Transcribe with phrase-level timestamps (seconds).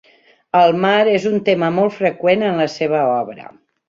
[0.59, 3.47] El mar és un tema molt freqüent en la seva obra.